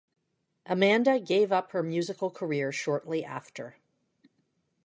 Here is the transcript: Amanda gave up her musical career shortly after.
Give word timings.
Amanda 0.65 1.19
gave 1.19 1.51
up 1.51 1.73
her 1.73 1.83
musical 1.83 2.31
career 2.31 2.71
shortly 2.71 3.23
after. 3.23 3.75